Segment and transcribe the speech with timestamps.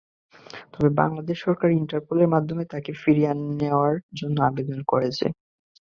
[0.73, 5.25] তবে বাংলাদেশ সরকার ইন্টারপোলের মাধ্যমে তাঁকে ফিরিয়ে নেওয়ার জন্য আবেদন করেছে।